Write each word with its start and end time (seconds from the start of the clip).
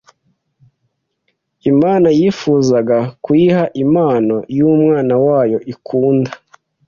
Imana 1.71 2.07
yifuzaga 2.19 2.97
kuyiha 3.23 3.63
impano 3.83 4.35
y'Umwana 4.57 5.13
wayo 5.25 5.59
ikunda. 5.73 6.31